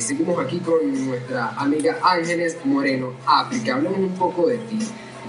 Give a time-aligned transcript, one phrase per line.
[0.00, 3.74] seguimos aquí con nuestra amiga Ángeles Moreno, África.
[3.74, 4.78] Hablamos un poco de ti.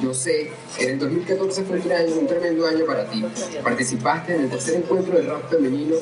[0.01, 3.23] Yo sé que en el 2014 fue un, año, un tremendo año para ti.
[3.63, 5.95] Participaste en el tercer encuentro de rap femenino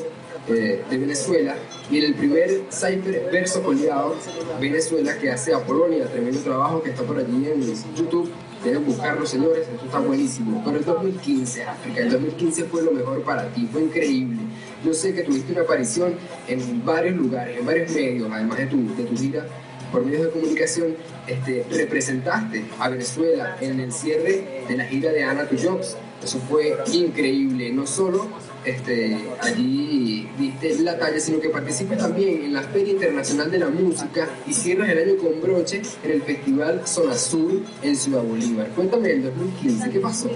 [0.48, 1.56] eh, de Venezuela
[1.90, 4.14] y en el primer Cypher Verso Coleado
[4.60, 7.62] Venezuela que hace a Polonia, tremendo trabajo que está por allí en
[7.94, 8.30] YouTube.
[8.64, 10.62] Deben buscarlo, señores, esto está buenísimo.
[10.64, 14.38] Pero el 2015, África, el 2015 fue lo mejor para ti, fue increíble.
[14.82, 16.14] Yo sé que tuviste una aparición
[16.48, 19.46] en varios lugares, en varios medios, además de tu, de tu gira
[19.94, 20.96] por medios de comunicación,
[21.28, 25.96] este, representaste a Venezuela en el cierre de la gira de Ana Jobs.
[26.20, 27.70] Eso fue increíble.
[27.70, 28.26] No solo
[28.64, 33.68] este, allí diste la talla, sino que participas también en la Feria Internacional de la
[33.68, 38.66] Música y cierras el año con broche en el Festival Zona Sur en Ciudad Bolívar.
[38.70, 40.28] Cuéntame el 2015, ¿qué pasó?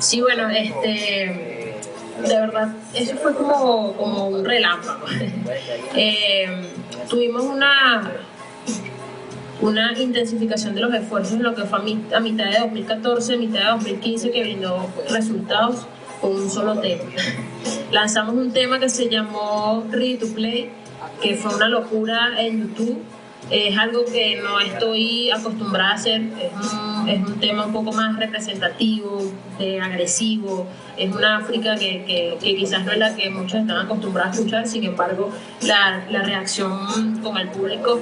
[0.00, 1.76] Sí, bueno, este,
[2.26, 5.06] de verdad, eso fue como, como un relámpago.
[5.98, 6.46] Eh,
[7.08, 8.12] tuvimos una,
[9.60, 14.30] una intensificación de los esfuerzos lo que fue a, mitad de 2014, mitad de 2015,
[14.30, 15.86] que brindó resultados
[16.20, 17.04] con un solo tema.
[17.90, 20.70] Lanzamos un tema que se llamó Ready to Play,
[21.22, 23.02] que fue una locura en YouTube
[23.50, 27.92] es algo que no estoy acostumbrada a hacer, es un, es un tema un poco
[27.92, 29.22] más representativo,
[29.58, 30.66] de agresivo,
[30.96, 32.04] es una África que,
[32.40, 35.30] que, quizás no es la que muchos están acostumbrados a escuchar, sin embargo
[35.62, 38.00] la, la reacción con el público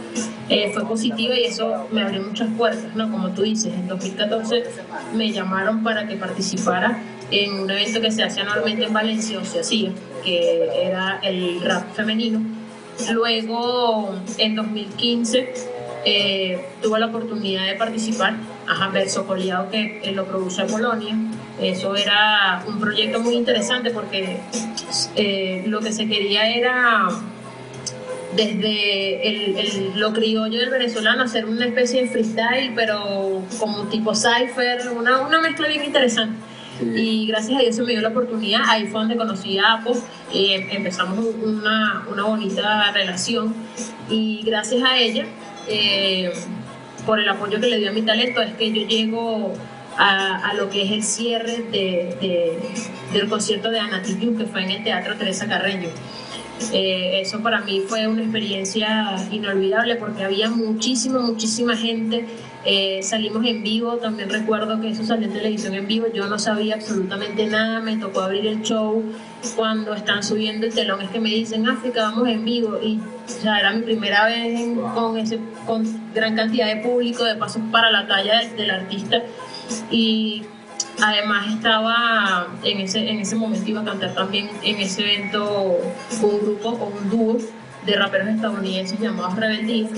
[0.49, 3.11] eh, fue positiva y eso me abrió muchas puertas, ¿no?
[3.11, 4.65] Como tú dices, en 2014
[5.15, 9.45] me llamaron para que participara en un evento que se hace anualmente en Valencia, o
[9.45, 9.91] se hacía,
[10.25, 12.64] que era el rap femenino
[13.13, 15.55] Luego, en 2015,
[16.05, 18.35] eh, tuve la oportunidad de participar
[18.69, 21.17] a Verso Coleado, que lo produce Polonia.
[21.61, 24.39] Eso era un proyecto muy interesante porque
[25.17, 27.09] eh, lo que se quería era
[28.35, 34.91] desde el, lo criollo del venezolano hacer una especie de freestyle, pero como tipo cipher,
[34.97, 36.37] una, una mezcla bien interesante.
[36.95, 38.63] Y gracias a Dios se me dio la oportunidad.
[38.67, 39.97] Ahí fue donde conocí a Apo.
[40.33, 43.55] y empezamos una, una, bonita relación.
[44.09, 45.27] Y gracias a ella,
[45.69, 46.33] eh,
[47.07, 49.55] por el apoyo que le dio a mi talento, es que yo llego
[49.97, 52.59] a, a lo que es el cierre de, de,
[53.13, 55.89] del concierto de Ana que fue en el Teatro Teresa Carreño.
[56.73, 62.27] Eh, eso para mí fue una experiencia inolvidable porque había muchísima, muchísima gente.
[62.67, 66.39] Eh, salimos en vivo, también recuerdo que eso salió en televisión en vivo, yo no
[66.39, 69.05] sabía absolutamente nada, me tocó abrir el show,
[69.55, 72.99] cuando están subiendo el telón es que me dicen, África, vamos en vivo, y
[73.43, 74.59] ya era mi primera vez
[74.95, 79.23] con, ese, con gran cantidad de público, de pasos para la talla del, del artista,
[79.91, 80.45] y
[81.03, 85.79] además estaba en ese, en ese momento iba a cantar también en ese evento
[86.23, 87.39] un grupo o un dúo
[87.87, 89.89] de raperos estadounidenses llamados Rebel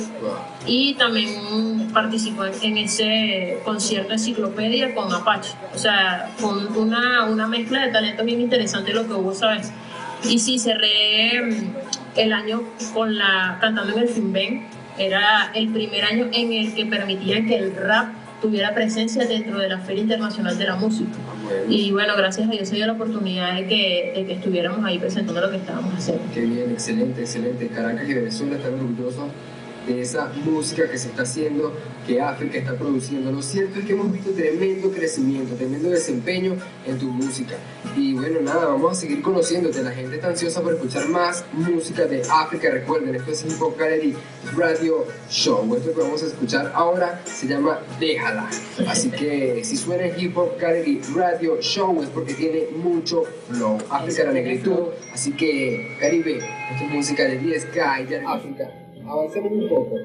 [0.66, 5.52] y también participó en ese concierto enciclopedia con Apache.
[5.74, 9.72] O sea, con una, una mezcla de talentos bien interesante lo que hubo ¿sabes?
[10.24, 11.74] Y sí, cerré mm,
[12.16, 12.62] el año
[12.92, 14.66] con la, cantando en el Finben.
[14.98, 18.08] Era el primer año en el que permitían que el rap
[18.40, 21.18] tuviera presencia dentro de la Feria Internacional de la Música.
[21.68, 24.98] Y bueno, gracias a Dios se dio la oportunidad de que, de que estuviéramos ahí
[24.98, 26.22] presentando lo que estábamos haciendo.
[26.32, 27.68] Qué bien, excelente, excelente.
[27.68, 29.30] Caracas y Venezuela están orgullosos
[29.86, 31.72] de esa música que se está haciendo,
[32.06, 33.30] que África está produciendo.
[33.30, 37.56] Lo cierto es que hemos visto tremendo crecimiento, tremendo desempeño en tu música.
[37.96, 39.82] Y bueno, nada, vamos a seguir conociéndote.
[39.82, 42.70] La gente está ansiosa por escuchar más música de África.
[42.70, 44.14] Recuerden, esto es Hip Hop Gallery
[44.56, 45.74] Radio Show.
[45.76, 48.48] Esto que vamos a escuchar ahora se llama Déjala.
[48.88, 53.78] Así que si suena Hip Hop Gallery Radio Show es porque tiene mucho flow.
[53.90, 54.88] África la negritud.
[55.12, 59.96] Así que, Caribe, esto es música de 10K y de África avancemos un poco.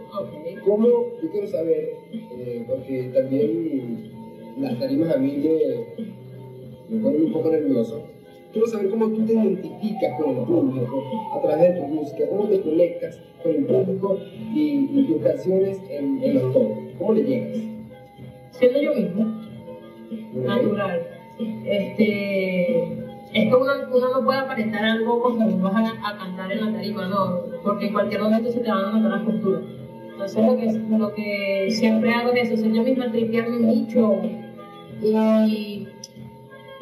[0.66, 0.88] ¿Cómo,
[1.22, 4.12] yo quiero saber, eh, porque también
[4.60, 8.04] las tarimas a mí me, me ponen un poco nervioso,
[8.52, 11.04] quiero saber cómo tú te identificas con el público
[11.34, 14.20] a través de tu música, cómo te conectas con el público
[14.54, 17.58] y, tus canciones en, en los tonos, ¿cómo le llegas?
[18.52, 19.42] Siendo yo mismo,
[20.36, 21.08] natural.
[21.66, 22.84] Este,
[23.34, 26.78] es que uno, uno, no puede aparentar algo cuando vas a, a, cantar en la
[26.78, 29.64] tarima, no, porque en cualquier momento se te van a notar las posturas.
[30.12, 34.22] Entonces lo que, lo que siempre hago es eso, yo misma tripearme mucho
[35.02, 35.88] y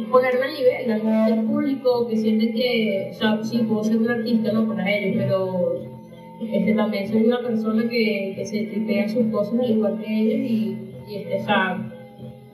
[0.09, 4.51] ponerme al nivel, del público que siente que, o sea, sí, puedo ser un artista,
[4.51, 5.75] no para ellos, pero
[6.41, 10.51] este, también soy una persona que, que se tripea sus cosas al igual que ellos
[10.51, 10.77] y,
[11.13, 11.91] este, o sea,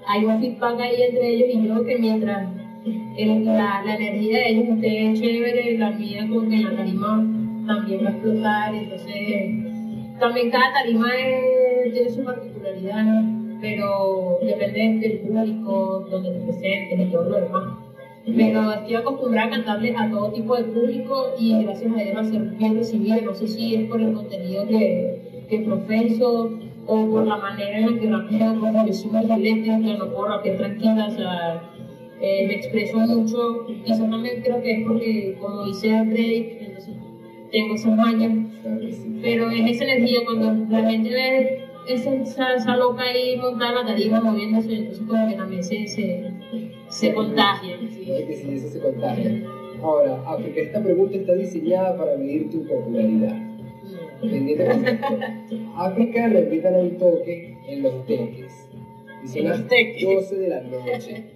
[0.08, 2.50] hay un feedback ahí entre ellos y yo que mientras
[2.86, 8.10] la, la, energía de ellos esté chévere, la mía como que la tarima también va
[8.10, 9.66] a explotar, entonces
[10.20, 11.08] también cada tarima
[11.92, 13.24] tiene su particularidad,
[13.62, 17.64] pero depende del público, donde te presentes y todo lo demás.
[18.26, 22.24] Pero estoy acostumbrada a cantarle a todo tipo de público y gracias a Dios a
[22.24, 23.22] ser bien recibida.
[23.22, 26.58] No sé si es por el contenido que, que profeso
[26.88, 30.28] o por la manera en la que rapeo, porque yo soy muy eléctrica, no puedo
[30.28, 31.62] rapear tranquila, o sea,
[32.20, 33.68] eh, me expreso mucho.
[33.86, 36.96] Quizás también creo que es porque, como dice Drake, entonces
[37.52, 38.32] tengo esas mañas.
[39.22, 44.20] Pero es esa energía cuando la gente ve esa, esa, loca ahí montada la tarima
[44.20, 46.32] moviéndose, entonces como que también se, se,
[46.90, 47.78] se contagia.
[47.90, 49.44] Sí, que sí, eso se contagia.
[49.82, 53.36] Ahora, aunque esta pregunta está diseñada para medir tu popularidad.
[55.76, 58.70] África le invitan a un toque en los teques.
[59.24, 61.35] Y son las 12 de la noche.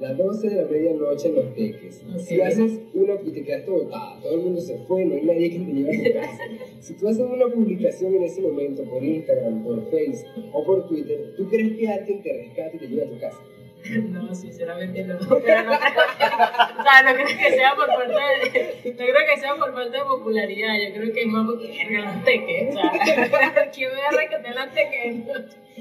[0.00, 2.02] Las 12 de la medianoche en los teques.
[2.16, 5.50] Si haces una y te quedaste botada, todo el mundo se fue, no hay nadie
[5.50, 6.42] que te lleve a tu casa.
[6.80, 11.34] Si tú haces una publicación en ese momento por Instagram, por Facebook o por Twitter,
[11.36, 13.40] ¿tú crees que alguien te rescate y te lleve a tu casa?
[14.10, 15.18] No, sinceramente no.
[15.18, 19.54] Pero no, o sea, no creo que sea por falta de, no creo que sea
[19.56, 20.74] por falta de popularidad.
[20.86, 22.68] Yo creo que es más porque los teques.
[22.68, 25.16] O sea, ¿quién me va a rescatar los teques?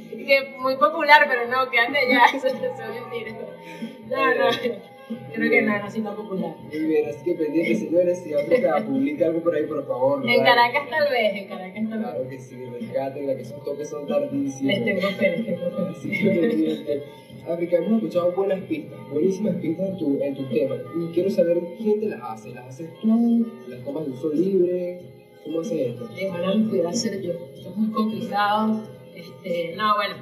[0.10, 2.26] Que muy popular, pero no, que ande ya.
[2.38, 3.32] Eso, es mentira.
[4.10, 4.90] No, no.
[5.34, 6.56] Creo que no, no sido popular.
[6.68, 10.30] Muy bien, así que pendiente, señores, si África publica algo por ahí, por favor.
[10.30, 12.10] En Caracas tal vez, en Caracas tal vez.
[12.10, 14.62] Claro que sí, rescaten, la que son toques son tardísimos.
[14.62, 15.94] Les tengo fe, les tengo
[16.86, 17.04] fe.
[17.48, 20.76] África, hemos escuchado buenas pistas, buenísimas pistas en tu, en tu tema.
[20.96, 22.50] Y quiero saber quién te las hace.
[22.50, 23.48] ¿Las haces tú?
[23.68, 25.00] ¿Las tomas de uso libre?
[25.44, 26.08] ¿Cómo haces esto?
[26.28, 27.32] Ojalá lo pudiera hacer yo.
[27.56, 28.84] Esto es muy complicado.
[29.20, 30.16] Este, no, bueno,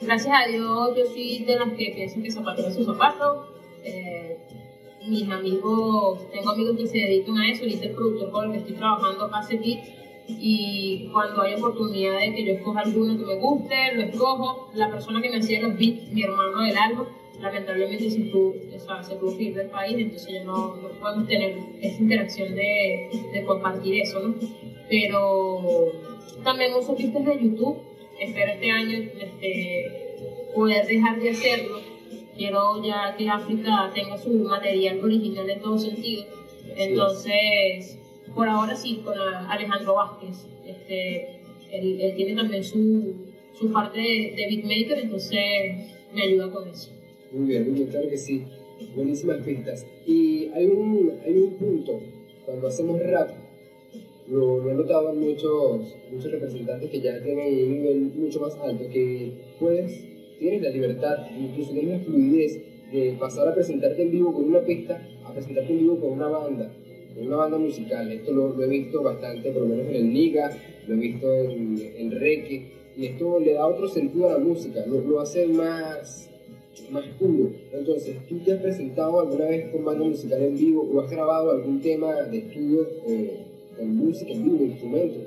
[0.00, 3.46] gracias a Dios yo soy de las que piensan que zapato es su zapato.
[3.84, 4.36] Eh,
[5.06, 8.58] mis amigos, tengo amigos que se dedican a eso, ahorita el productor con el que
[8.58, 9.88] estoy trabajando hace beats
[10.28, 14.70] y cuando hay oportunidad de que yo escoja alguno que me guste, lo escojo.
[14.74, 17.08] La persona que me hacía los beats, mi hermano del alma,
[17.40, 18.54] lamentablemente se tuvo,
[19.02, 23.10] se tuvo que ir del país, entonces ya no, no podemos tener esa interacción de,
[23.32, 24.34] de compartir eso, ¿no?
[24.88, 25.92] Pero
[26.44, 27.78] también uso pistas de YouTube,
[28.22, 30.16] espero este año este,
[30.54, 31.80] poder dejar de hacerlo.
[32.36, 36.24] Quiero ya que África tenga su material original en todo sentido.
[36.76, 37.98] Entonces,
[38.34, 40.46] por ahora sí, con Alejandro Vázquez.
[40.66, 41.40] Este,
[41.70, 43.14] él, tiene también su,
[43.58, 45.40] su parte de, de, beatmaker, entonces
[46.14, 46.90] me ayuda con eso.
[47.32, 48.44] Muy bien, muy bien, claro que sí.
[48.94, 49.86] Buenísimas pistas.
[50.06, 52.00] Y hay un, hay un punto,
[52.44, 53.30] cuando hacemos rap,
[54.28, 59.32] lo, he notado muchos, muchos representantes que ya tienen un nivel mucho más alto, que
[59.58, 60.04] puedes,
[60.38, 62.60] tienes la libertad, incluso tienes la fluidez
[62.92, 66.28] de pasar a presentarte en vivo con una pista a presentarte en vivo con una
[66.28, 66.72] banda
[67.20, 68.10] una banda musical.
[68.10, 70.50] Esto lo, he visto bastante, por lo menos en el Liga,
[70.86, 72.66] lo he visto en, en Reiki,
[72.96, 76.28] y esto le da otro sentido a la música, lo, lo hace más,
[76.90, 77.50] más puro.
[77.72, 81.50] Entonces, ¿tú te has presentado alguna vez con banda musical en vivo o has grabado
[81.50, 83.46] algún tema de estudio eh,
[83.76, 85.22] con música en vivo, instrumentos?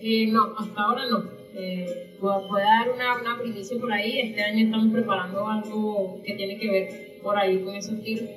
[0.00, 1.24] Eh, no, hasta ahora no.
[1.54, 4.20] Eh, voy a dar una, una primicia por ahí.
[4.20, 8.28] Este año estamos preparando algo que tiene que ver por ahí con esos tiros.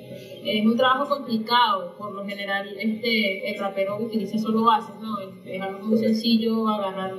[0.43, 5.19] Es un trabajo complicado, por lo general este, el rapero utiliza solo bases, ¿no?
[5.19, 7.13] Es, algo muy sencillo agarrar,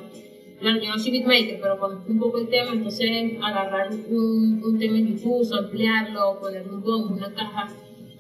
[0.61, 4.79] bueno, yo no soy beatmaker, pero conozco un poco el tema, entonces agarrar un, un
[4.79, 7.69] tema en YouTube, ampliarlo, poner un bombo, una caja,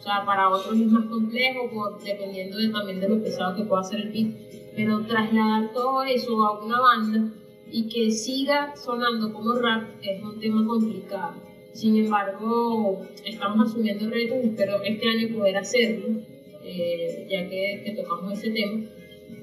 [0.02, 3.62] o sea, para otros es más complejo, por, dependiendo de, también de lo pesado que
[3.62, 4.34] pueda hacer el beat,
[4.74, 7.32] pero trasladar todo eso a una banda
[7.70, 14.44] y que siga sonando como rap es un tema complicado sin embargo, estamos asumiendo retos
[14.44, 16.20] espero este año poder hacerlo,
[16.62, 18.84] eh, ya que, tocamos ese tema.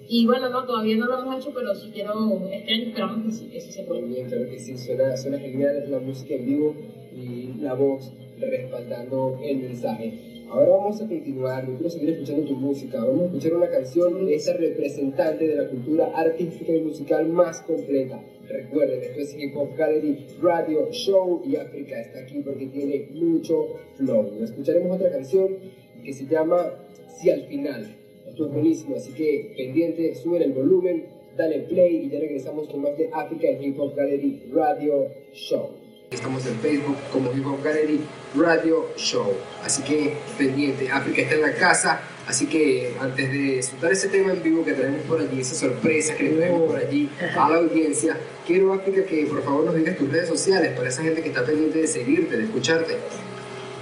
[0.07, 3.31] Y bueno, no, todavía no lo hemos hecho, pero sí quiero, este año esperamos que
[3.31, 4.01] sí, que sí se pueda.
[4.01, 6.75] Bien, que sí, suena, suena genial la música en vivo
[7.15, 10.13] y la voz respaldando el mensaje.
[10.51, 14.25] Ahora vamos a continuar, yo quiero seguir escuchando tu música, vamos a escuchar una canción
[14.25, 18.19] de esa representante de la cultura artística y musical más completa.
[18.47, 23.75] Recuerden, esto es Hip Hop Gallery Radio Show y África está aquí porque tiene mucho
[23.97, 24.31] flow.
[24.41, 25.55] Escucharemos otra canción
[26.03, 26.73] que se llama
[27.15, 27.95] Si al final.
[28.27, 31.05] Esto es buenísimo, así que pendiente, suben el volumen,
[31.37, 35.78] dale play y ya regresamos con más de África en Hip Hop Gallery Radio Show.
[36.11, 38.01] Estamos en Facebook como Hip Hop Gallery
[38.35, 39.37] Radio Show.
[39.63, 42.01] Así que pendiente, África está en la casa.
[42.25, 46.15] Así que antes de soltar ese tema en vivo que traemos por allí, esa sorpresa
[46.15, 49.97] que le traemos por allí a la audiencia, quiero, África, que por favor nos digas
[49.97, 52.97] tus redes sociales para esa gente que está pendiente de seguirte, de escucharte.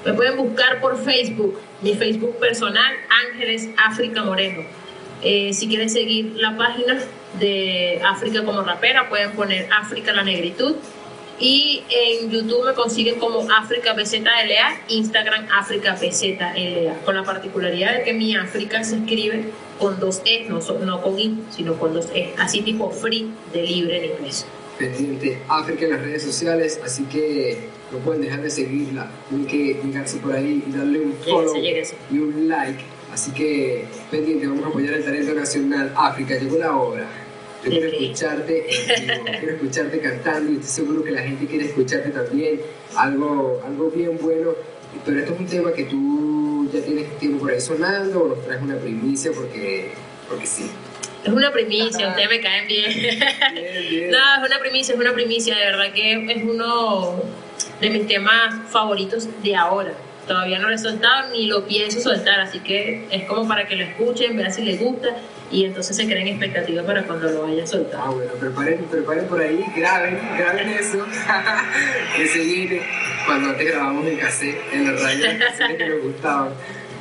[0.05, 2.93] Me pueden buscar por Facebook, mi Facebook personal,
[3.31, 4.63] Ángeles África Moreno.
[5.21, 6.99] Eh, si quieren seguir la página,
[7.39, 10.75] de África como rapera, pueden poner África la negritud.
[11.39, 18.03] Y en YouTube me consiguen como África BZLA, Instagram África BZLA, con la particularidad de
[18.03, 22.07] que mi África se escribe con dos E, no, no con I, sino con dos
[22.15, 24.45] E, así tipo free, de libre en inglés.
[24.79, 29.79] Pendiente África en las redes sociales, así que no pueden dejar de seguirla, tienen que
[29.83, 32.83] llegarse por ahí y darle un follow y un like.
[33.13, 36.75] Así que pendiente, vamos a apoyar el talento nacional África, llegó la
[37.61, 38.67] hora quiero escucharte,
[39.39, 42.61] quiero escucharte cantando y estoy seguro que la gente quiere escucharte también,
[42.95, 44.51] algo, algo bien bueno.
[45.05, 48.43] Pero esto es un tema que tú ya tienes tiempo por ahí sonando o nos
[48.43, 49.91] traes una primicia porque,
[50.27, 50.69] porque sí.
[51.23, 53.19] Es una primicia, ustedes me caen bien.
[54.11, 57.21] no, es una primicia, es una primicia, de verdad que es uno
[57.81, 59.93] de mis temas favoritos de ahora.
[60.27, 63.75] Todavía no lo he soltado ni lo pienso soltar, así que es como para que
[63.75, 65.15] lo escuchen, vean si les gusta
[65.49, 68.01] y entonces se creen expectativas para cuando lo vaya a soltar.
[68.03, 71.05] Ah, bueno, preparen, preparen por ahí, graben, graben eso,
[72.17, 72.81] que se
[73.25, 75.25] cuando antes grabamos en cassette, en la radio,
[75.77, 76.49] que nos gustaban.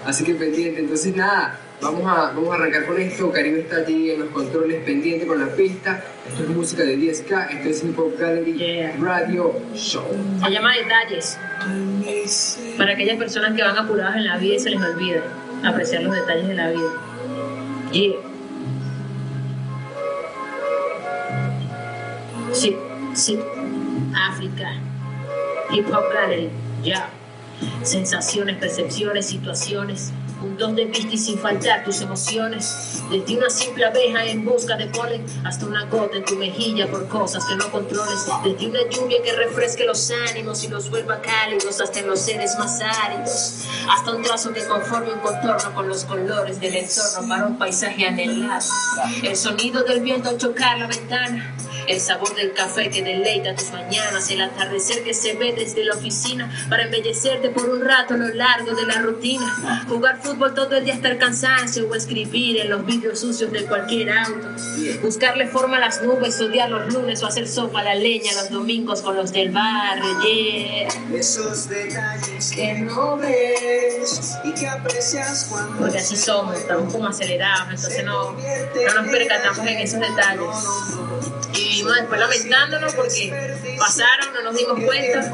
[0.04, 4.11] Así que pendiente, entonces nada, vamos a, vamos a arrancar con esto, Caribe está allí
[4.11, 7.99] en los controles, pendiente con la pista, esto es música de 10K, esto es Hip
[7.99, 10.04] Hop Gallery Radio Show.
[10.42, 11.38] Se llama Detalles,
[12.78, 15.23] para aquellas personas que van apuradas en la vida y se les olvida
[15.64, 16.90] apreciar los detalles de la vida.
[17.92, 18.16] Yeah.
[22.52, 22.76] Sí,
[23.14, 23.38] sí.
[24.14, 24.73] África.
[25.73, 26.50] Hip Hop Gallery.
[26.83, 27.09] Ya.
[27.83, 33.02] Sensaciones, percepciones, situaciones puntos de vista y sin faltar tus emociones.
[33.10, 37.08] Desde una simple abeja en busca de polen hasta una gota en tu mejilla por
[37.08, 38.26] cosas que no controles.
[38.44, 42.56] Desde una lluvia que refresque los ánimos y los vuelva cálidos hasta en los seres
[42.58, 43.64] más áridos.
[43.88, 48.06] Hasta un trazo que conforme un contorno con los colores del entorno para un paisaje
[48.06, 48.66] anhelado.
[49.22, 51.56] El sonido del viento chocar la ventana
[51.88, 55.94] el sabor del café que deleita tus mañanas, el atardecer que se ve desde la
[55.94, 60.76] oficina para embellecerte por un rato a lo largo de la rutina, jugar fútbol todo
[60.76, 64.48] el día hasta el cansancio o escribir en los vidrios sucios de cualquier auto,
[65.02, 68.50] buscarle forma a las nubes, odiar los lunes o hacer sopa a la leña los
[68.50, 70.88] domingos con los del barrio, yeah.
[71.14, 77.68] Esos detalles que no ves y que aprecias cuando Porque así somos, estamos como acelerados,
[77.70, 80.96] entonces no, no nos percatamos en esos detalles
[81.68, 85.32] vivimos después lamentándonos porque pasaron, no nos dimos cuenta.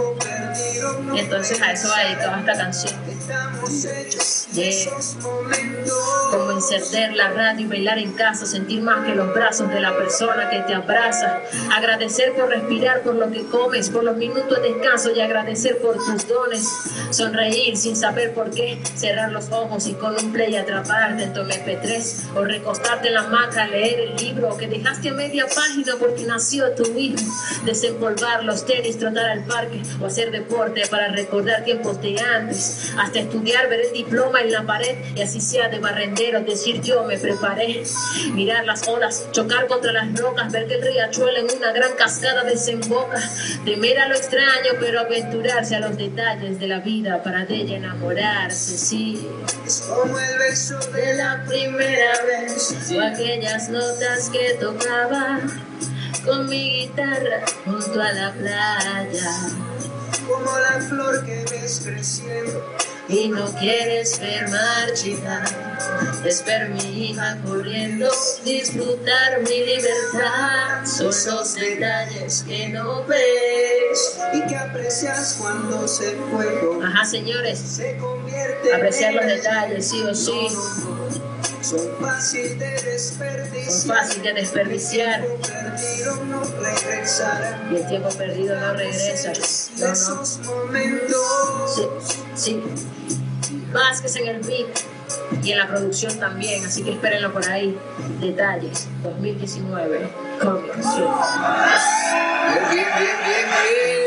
[1.16, 2.94] Entonces a eso va dedicada esta canción.
[6.30, 9.96] Como encender la radio y bailar en casa, sentir más que los brazos de la
[9.96, 11.40] persona que te abraza.
[11.74, 15.96] Agradecer por respirar, por lo que comes, por los minutos de descanso y agradecer por
[15.96, 16.68] tus dones.
[17.10, 21.40] Sonreír sin saber por qué, cerrar los ojos y con un play atraparte en tu
[21.40, 26.24] MP3 o recostarte en la maca, leer el libro que dejaste a media página porque
[26.24, 27.22] nació tu hijo.
[27.64, 32.92] Desempolvar los tenis, trotar al parque o hacer deporte para recordar tiempos de antes.
[32.98, 37.04] Hasta estudiar, ver el diploma en la pared y así sea de barrendero, decir yo
[37.04, 37.82] me preparé.
[38.32, 42.44] Mirar las olas, chocar contra las rocas, ver que el riachuelo en una gran cascada
[42.44, 43.20] desemboca.
[43.64, 47.76] Temer a lo extraño, pero aventurarse a los detalles de la vida para de ella
[47.76, 49.28] enamorarse, sí.
[49.66, 55.40] Es como el beso de la primera vez o aquellas notas que tocaba
[56.24, 59.30] con mi guitarra junto a la playa.
[60.28, 62.64] Como la flor que ves creciendo
[63.08, 65.44] y no quieres ver marchita.
[66.24, 68.10] Es ver mi hija corriendo,
[68.44, 70.84] disfrutar mi libertad.
[70.84, 76.46] Son los detalles que no ves y que aprecias cuando se fue.
[76.84, 77.58] Ajá, señores.
[77.58, 80.48] Se convierte Apreciar los detalles, sí o sí.
[81.60, 83.72] Son fáciles de desperdiciar.
[83.72, 85.24] Son fáciles de desperdiciar.
[87.70, 89.32] Y el tiempo perdido no regresa.
[89.32, 89.92] No, no.
[89.92, 91.74] Esos momentos.
[91.74, 91.88] Sí,
[92.34, 92.62] sí.
[93.72, 94.68] Vázquez en el beat
[95.42, 97.78] y en la producción también, así que espérenlo por ahí.
[98.20, 100.08] Detalles 2019.
[100.40, 100.74] Comic
[102.70, 104.01] bien, bien, bien, bien.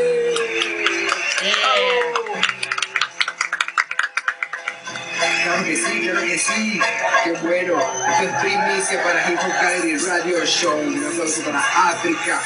[5.56, 6.80] Claro que sí, claro que sí.
[7.24, 7.78] Qué bueno.
[7.78, 10.78] Esto es primicia para Hip Hop Gallery Radio Show.
[10.78, 12.42] Un aplauso para África.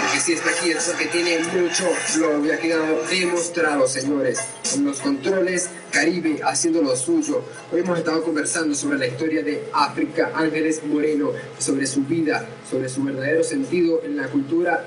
[0.00, 2.44] Porque si está aquí es porque tiene mucho flow.
[2.44, 4.38] Ya ha quedado demostrado, señores.
[4.70, 7.42] Con los controles Caribe haciendo lo suyo.
[7.72, 12.90] Hoy hemos estado conversando sobre la historia de África Ángeles Moreno, sobre su vida, sobre
[12.90, 14.84] su verdadero sentido en la cultura,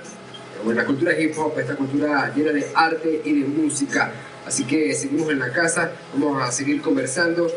[0.63, 4.13] en la cultura hip hop, esta cultura llena de arte y de música.
[4.46, 7.48] Así que seguimos en la casa, vamos a seguir conversando.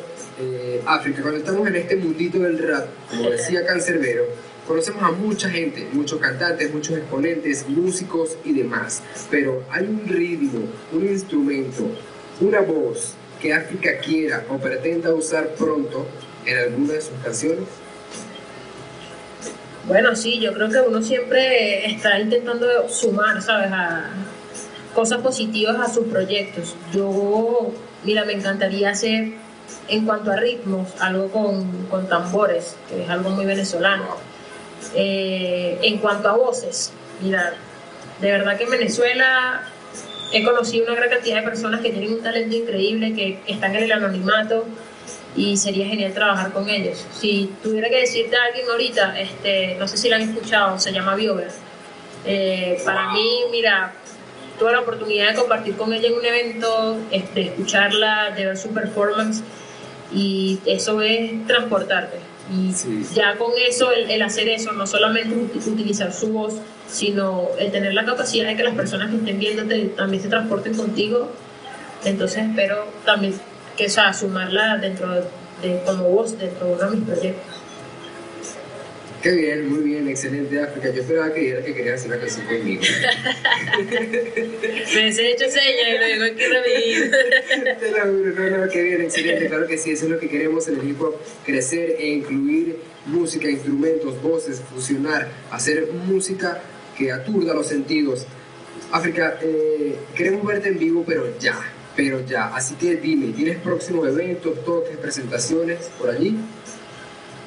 [0.41, 4.25] Eh, África, cuando estamos en este mundito del rap, como decía Cancerbero,
[4.67, 10.61] conocemos a mucha gente, muchos cantantes, muchos exponentes, músicos y demás, pero hay un ritmo,
[10.93, 11.91] un instrumento,
[12.41, 16.07] una voz que África quiera o pretenda usar pronto
[16.47, 17.65] en alguna de sus canciones.
[19.87, 23.71] Bueno, sí, yo creo que uno siempre está intentando sumar, ¿sabes?
[23.73, 24.11] A
[24.99, 26.75] cosas positivas a sus proyectos.
[26.93, 27.71] Yo,
[28.03, 29.35] mira, me encantaría hacer,
[29.87, 34.17] en cuanto a ritmos, algo con, con tambores, que es algo muy venezolano.
[34.97, 36.91] Eh, en cuanto a voces,
[37.21, 37.55] mira,
[38.21, 39.63] de verdad que en Venezuela
[40.33, 43.85] he conocido una gran cantidad de personas que tienen un talento increíble, que están en
[43.85, 44.67] el anonimato
[45.37, 47.07] y sería genial trabajar con ellos.
[47.13, 50.91] Si tuviera que decirte a alguien ahorita, este, no sé si la han escuchado, se
[50.91, 51.53] llama Biover.
[52.25, 53.95] Eh, para mí, mira,
[54.59, 58.71] tuve la oportunidad de compartir con ella en un evento, este, escucharla, de ver su
[58.71, 59.43] performance
[60.13, 62.19] y eso es transportarte.
[62.51, 62.73] Y
[63.15, 65.35] ya con eso, el, hacer eso, no solamente
[65.69, 66.55] utilizar su voz,
[66.89, 70.75] sino el tener la capacidad de que las personas que estén viéndote también se transporten
[70.75, 71.31] contigo.
[72.05, 73.35] Entonces espero también
[73.77, 75.09] que o sea, sumarla dentro
[75.63, 77.55] de, como voz dentro de uno de mis proyectos.
[79.23, 80.91] Qué bien, muy bien, excelente África.
[80.91, 82.83] Yo esperaba que dijera que quería hacer una canción conmigo.
[84.95, 87.17] Me he hecho señas y lo digo aquí rapidito.
[87.81, 89.49] Te lo juro, no, no, qué bien, excelente.
[89.49, 92.77] Claro que sí, eso es lo que queremos en el hip hop, crecer e incluir
[93.07, 96.63] música, instrumentos, voces, fusionar, hacer música
[96.97, 98.25] que aturda los sentidos.
[98.93, 101.59] África, eh, queremos verte en vivo, pero ya,
[101.97, 102.55] pero ya.
[102.55, 106.37] Así que dime, ¿tienes próximos eventos, toques, presentaciones por allí?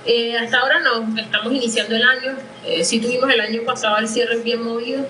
[0.05, 2.36] Eh, hasta ahora no, estamos iniciando el año.
[2.65, 5.05] Eh, sí tuvimos el año pasado el cierre bien movido,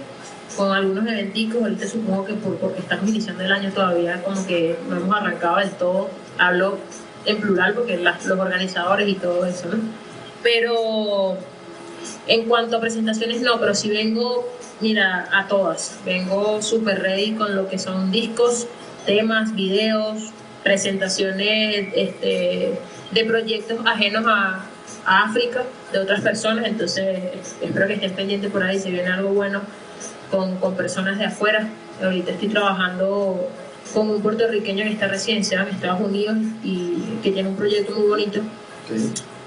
[0.58, 1.62] con algunos eventicos.
[1.62, 5.58] Ahorita supongo que por, porque estamos iniciando el año todavía, como que no hemos arrancado
[5.58, 6.10] del todo.
[6.38, 6.78] Hablo
[7.26, 9.78] en plural porque los organizadores y todo eso, ¿no?
[10.44, 11.38] Pero
[12.28, 14.46] en cuanto a presentaciones, no, pero sí vengo,
[14.82, 16.00] mira, a todas.
[16.04, 18.68] Vengo súper ready con lo que son discos,
[19.06, 20.32] temas, videos,
[20.64, 22.80] presentaciones este,
[23.12, 24.66] de proyectos ajenos a,
[25.06, 27.20] África de otras personas, entonces
[27.62, 29.62] espero que estén pendientes por ahí, si viene algo bueno
[30.30, 31.68] con, con, personas de afuera.
[32.02, 33.50] Ahorita estoy trabajando
[33.94, 38.08] con un puertorriqueño en esta residencia en Estados Unidos y que tiene un proyecto muy
[38.08, 38.42] bonito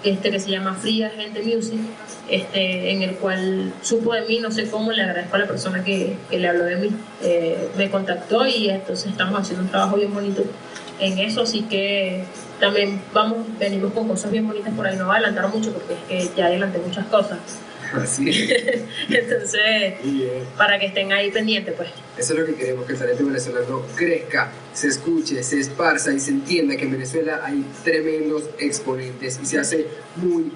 [0.05, 1.81] este, que se llama Free Gente Music,
[2.29, 5.83] este, en el cual supo de mí, no sé cómo, le agradezco a la persona
[5.83, 6.90] que, que le habló de mí,
[7.23, 10.43] eh, me contactó y entonces estamos haciendo un trabajo bien bonito
[11.01, 12.25] en eso, así que
[12.61, 15.95] también vamos, venimos con cosas bien bonitas por ahí, no va a adelantar mucho porque
[15.95, 17.38] es que ya adelanté muchas cosas.
[17.93, 18.29] Así
[19.09, 19.95] Entonces,
[20.57, 21.90] para que estén ahí pendientes, pues.
[22.19, 26.21] Eso es lo que queremos, que el talento venezolano crezca, se escuche, se esparza y
[26.21, 29.87] se entienda que en Venezuela hay tremendos exponentes y se hace
[30.17, 30.53] muy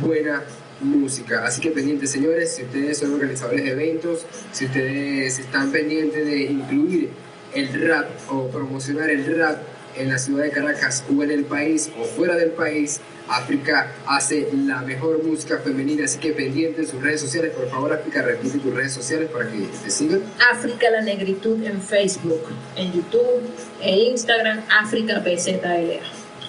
[0.00, 0.42] buena
[0.80, 1.44] música.
[1.44, 6.42] Así que pendientes, señores, si ustedes son organizadores de eventos, si ustedes están pendientes de
[6.42, 7.10] incluir
[7.54, 9.58] el rap o promocionar el rap
[9.96, 14.48] en la ciudad de Caracas o en el país o fuera del país, África hace
[14.52, 17.52] la mejor música femenina, así que pendiente en sus redes sociales.
[17.52, 20.22] Por favor, África, repite tus redes sociales para que te sigan.
[20.52, 22.42] África La Negritud en Facebook,
[22.76, 23.42] en YouTube
[23.80, 26.00] e Instagram, África PZLA.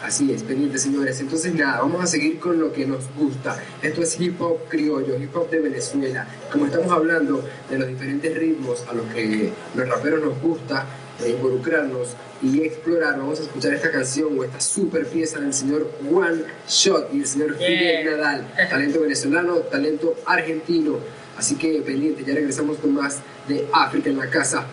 [0.04, 1.20] Así es, pendientes señores.
[1.20, 3.58] Entonces nada, vamos a seguir con lo que nos gusta.
[3.82, 6.28] Esto es hip hop criollo, hip hop de Venezuela.
[6.52, 10.86] Como estamos hablando de los diferentes ritmos a los que los raperos nos gusta,
[11.28, 12.10] involucrarnos
[12.41, 13.17] y explorar.
[13.17, 17.28] Vamos a escuchar esta canción o esta super pieza del señor One Shot y el
[17.28, 18.54] señor Fidel Nadal.
[18.69, 20.99] Talento venezolano, talento argentino.
[21.38, 24.65] Así que pendiente, ya regresamos con más de África en la casa.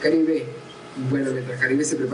[0.00, 0.46] Caribe.
[1.10, 2.10] Bueno, mientras Caribe se prepara.